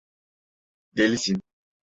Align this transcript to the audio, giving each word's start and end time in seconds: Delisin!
Delisin! 0.95 1.39